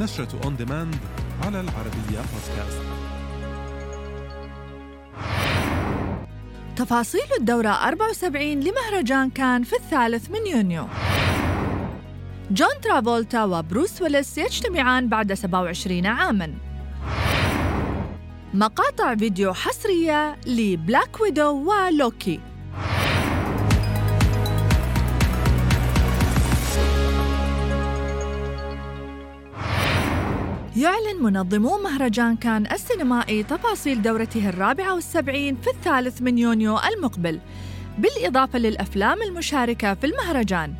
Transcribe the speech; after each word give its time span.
نشرة 0.00 0.28
on 0.44 0.56
demand 0.56 0.96
على 1.42 1.60
العربية 1.60 2.20
بودكاست 2.32 2.80
تفاصيل 6.76 7.20
الدورة 7.40 7.68
74 7.68 8.60
لمهرجان 8.60 9.30
كان 9.30 9.62
في 9.62 9.76
الثالث 9.76 10.30
من 10.30 10.46
يونيو. 10.46 10.86
جون 12.50 12.68
ترافولتا 12.82 13.44
وبروس 13.44 14.02
ويلس 14.02 14.38
يجتمعان 14.38 15.08
بعد 15.08 15.32
27 15.34 16.06
عاماً. 16.06 16.54
مقاطع 18.54 19.14
فيديو 19.14 19.52
حصرية 19.52 20.36
ل 20.46 20.58
Black 20.58 21.20
Widow 21.20 21.70
ولوكي. 21.70 22.40
يعلن 30.76 31.22
منظمو 31.22 31.78
مهرجان 31.78 32.36
كان 32.36 32.66
السينمائي 32.72 33.42
تفاصيل 33.42 34.02
دورته 34.02 34.48
الرابعة 34.48 34.94
والسبعين 34.94 35.56
في 35.56 35.70
الثالث 35.70 36.22
من 36.22 36.38
يونيو 36.38 36.78
المقبل 36.78 37.40
بالإضافة 37.98 38.58
للأفلام 38.58 39.22
المشاركة 39.22 39.94
في 39.94 40.06
المهرجان. 40.06 40.74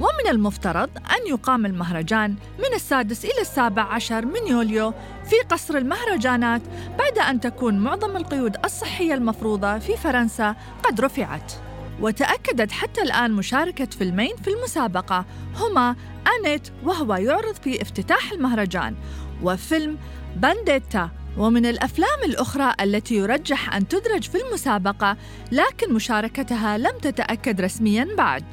ومن 0.00 0.30
المفترض 0.30 0.90
أن 0.96 1.26
يقام 1.28 1.66
المهرجان 1.66 2.30
من 2.58 2.74
السادس 2.74 3.24
إلى 3.24 3.40
السابع 3.40 3.82
عشر 3.82 4.26
من 4.26 4.46
يوليو 4.48 4.92
في 5.24 5.36
قصر 5.50 5.76
المهرجانات 5.78 6.62
بعد 6.98 7.18
أن 7.18 7.40
تكون 7.40 7.78
معظم 7.78 8.16
القيود 8.16 8.56
الصحية 8.64 9.14
المفروضة 9.14 9.78
في 9.78 9.96
فرنسا 9.96 10.56
قد 10.82 11.00
رفعت. 11.00 11.52
وتأكدت 12.00 12.72
حتى 12.72 13.02
الآن 13.02 13.32
مشاركة 13.32 13.86
فيلمين 13.86 14.36
في 14.36 14.50
المسابقة 14.50 15.24
هما 15.56 15.96
أنيت 16.38 16.68
وهو 16.84 17.14
يعرض 17.14 17.54
في 17.54 17.82
افتتاح 17.82 18.32
المهرجان 18.32 18.94
وفيلم 19.42 19.98
بينيديتا 20.36 21.10
ومن 21.38 21.66
الأفلام 21.66 22.22
الأخرى 22.24 22.74
التي 22.80 23.14
يرجح 23.14 23.74
أن 23.74 23.88
تدرج 23.88 24.22
في 24.22 24.42
المسابقة 24.46 25.16
لكن 25.52 25.92
مشاركتها 25.94 26.78
لم 26.78 26.98
تتأكد 27.02 27.60
رسمياً 27.60 28.08
بعد. 28.18 28.44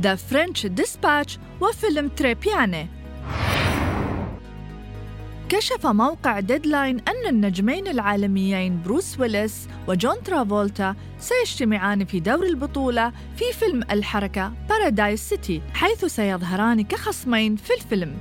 The 0.00 0.14
French 0.14 0.66
Dispatch 0.66 1.38
وفيلم 1.60 2.08
Tre 2.08 2.38
Piani 2.38 2.88
كشف 5.48 5.86
موقع 5.86 6.40
ديدلاين 6.40 7.00
أن 7.08 7.28
النجمين 7.28 7.88
العالميين 7.88 8.82
بروس 8.82 9.20
ويلس 9.20 9.68
وجون 9.88 10.22
ترافولتا 10.24 10.94
سيجتمعان 11.18 12.04
في 12.04 12.20
دور 12.20 12.46
البطولة 12.46 13.12
في 13.36 13.44
فيلم 13.52 13.82
الحركة 13.90 14.52
Paradise 14.68 15.28
City 15.28 15.62
حيث 15.74 16.04
سيظهران 16.04 16.84
كخصمين 16.84 17.56
في 17.56 17.74
الفيلم. 17.74 18.18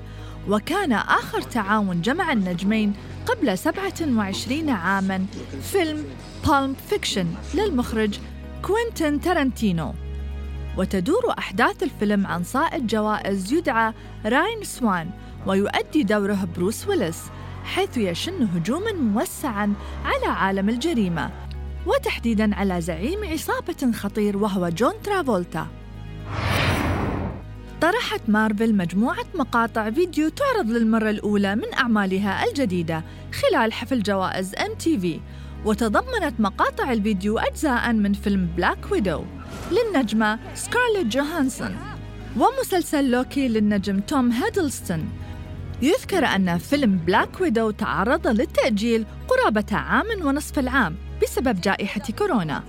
وكان 0.49 0.91
آخر 0.91 1.41
تعاون 1.41 2.01
جمع 2.01 2.31
النجمين 2.31 2.93
قبل 3.25 3.57
27 3.57 4.69
عاماً 4.69 5.25
فيلم 5.61 6.05
Pulp 6.47 6.75
Fiction 6.89 7.27
للمخرج 7.53 8.19
كوينتين 8.61 9.21
تارانتينو. 9.21 9.93
وتدور 10.77 11.33
أحداث 11.37 11.83
الفيلم 11.83 12.27
عن 12.27 12.43
صائد 12.43 12.87
جوائز 12.87 13.53
يدعى 13.53 13.93
راين 14.25 14.63
سوان 14.63 15.09
ويؤدي 15.47 16.03
دوره 16.03 16.47
بروس 16.55 16.87
ويلس 16.87 17.31
حيث 17.63 17.97
يشن 17.97 18.43
هجوما 18.43 18.91
موسعا 18.91 19.73
على 20.05 20.25
عالم 20.25 20.69
الجريمة 20.69 21.31
وتحديدا 21.85 22.55
على 22.55 22.81
زعيم 22.81 23.25
عصابة 23.25 23.91
خطير 23.91 24.37
وهو 24.37 24.69
جون 24.69 24.93
ترافولتا. 25.03 25.67
طرحت 27.81 28.21
مارفل 28.27 28.75
مجموعة 28.75 29.25
مقاطع 29.35 29.89
فيديو 29.89 30.29
تعرض 30.29 30.69
للمرة 30.69 31.09
الأولى 31.09 31.55
من 31.55 31.73
أعمالها 31.73 32.45
الجديدة 32.45 33.03
خلال 33.33 33.73
حفل 33.73 34.03
جوائز 34.03 34.55
في 34.79 35.19
وتضمنت 35.65 36.33
مقاطع 36.39 36.91
الفيديو 36.91 37.39
أجزاء 37.39 37.93
من 37.93 38.13
فيلم 38.13 38.45
Black 38.57 38.91
Widow 38.91 39.23
للنجمة 39.71 40.39
سكارليت 40.55 41.07
جوهانسون 41.07 41.77
ومسلسل 42.37 43.11
لوكي 43.11 43.47
للنجم 43.47 43.99
توم 43.99 44.31
هيدلستون. 44.31 45.09
يذكر 45.81 46.25
أن 46.25 46.57
فيلم 46.57 46.97
Black 46.97 47.41
Widow 47.41 47.71
تعرض 47.71 48.27
للتأجيل 48.27 49.05
قرابة 49.27 49.65
عام 49.77 50.05
ونصف 50.25 50.59
العام 50.59 50.95
بسبب 51.23 51.61
جائحة 51.61 52.01
كورونا. 52.17 52.63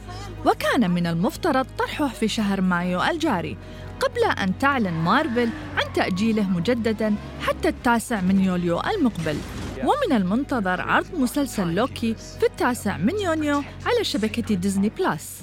وكان 0.47 0.91
من 0.91 1.07
المفترض 1.07 1.67
طرحه 1.79 2.09
في 2.09 2.29
شهر 2.29 2.61
مايو 2.61 3.03
الجاري 3.03 3.57
قبل 4.01 4.25
أن 4.25 4.59
تعلن 4.59 4.93
مارفل 4.93 5.49
عن 5.77 5.93
تأجيله 5.95 6.51
مجددا 6.51 7.15
حتى 7.41 7.69
التاسع 7.69 8.21
من 8.21 8.41
يوليو 8.41 8.81
المقبل. 8.81 9.37
ومن 9.83 10.17
المنتظر 10.17 10.81
عرض 10.81 11.07
مسلسل 11.19 11.75
لوكي 11.75 12.15
في 12.15 12.47
التاسع 12.47 12.97
من 12.97 13.21
يونيو 13.21 13.63
على 13.87 14.05
شبكة 14.05 14.55
ديزني 14.55 14.89
بلس 14.89 15.43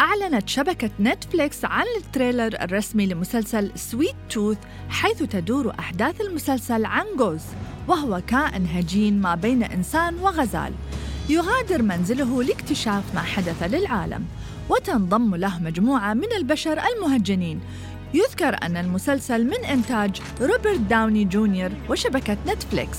أعلنت 0.00 0.48
شبكة 0.48 0.90
نتفليكس 1.00 1.64
عن 1.64 1.84
ال 1.96 2.03
trailer 2.03 2.56
الرسمي 2.62 3.06
لمسلسل 3.06 3.72
Sweet 3.74 4.14
Tooth 4.30 4.58
حيث 4.88 5.22
تدور 5.22 5.74
أحداث 5.78 6.20
المسلسل 6.20 6.84
عن 6.84 7.04
جاس. 7.18 7.42
وهو 7.88 8.22
كائن 8.26 8.66
هجين 8.66 9.20
ما 9.20 9.34
بين 9.34 9.62
إنسان 9.62 10.14
وغزال. 10.14 10.72
يغادر 11.28 11.82
منزله 11.82 12.42
لاكتشاف 12.42 13.14
ما 13.14 13.20
حدث 13.20 13.62
للعالم 13.62 14.24
وتنضم 14.68 15.34
له 15.34 15.62
مجموعة 15.62 16.14
من 16.14 16.32
البشر 16.36 16.80
المهجنين. 16.80 17.60
يذكر 18.14 18.56
أن 18.62 18.76
المسلسل 18.76 19.44
من 19.44 19.64
إنتاج 19.64 20.20
روبرت 20.40 20.80
داوني 20.80 21.24
جونيور 21.24 21.70
وشبكة 21.90 22.36
نتفليكس. 22.46 22.98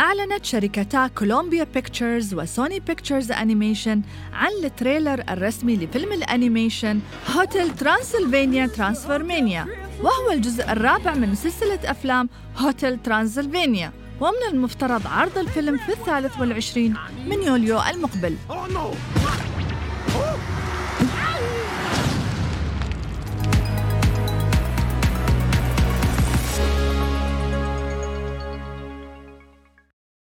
أعلنت 0.00 0.44
شركتا 0.44 1.06
Columbia 1.06 1.66
Pictures 1.74 2.34
و 2.34 2.43
Sony 2.43 2.80
Pictures 2.80 3.32
Animation 3.32 4.02
عن 4.32 4.50
ال 4.64 4.71
trailer 4.71 5.22
الرسمي 5.28 5.76
لفيلم 5.76 6.12
ال 6.12 6.21
animation 6.21 7.00
Hotel 7.36 7.70
Transylvania 7.76 8.66
Transformania 8.66 9.66
وهو 10.02 10.30
الجزء 10.32 10.72
الرابع 10.72 11.14
من 11.14 11.34
سلسلة 11.34 11.78
أفلام 11.84 12.28
Hotel 12.58 13.02
Transylvania 13.02 13.92
ومن 14.20 14.52
المفترض 14.52 15.06
عرض 15.06 15.38
الفيلم 15.38 15.78
في 15.78 15.92
الثالث 15.92 16.40
والعشرين 16.40 16.94
من 17.26 17.42
يوليو 17.42 17.82
المقبل. 17.82 18.36
Oh, 18.50 18.52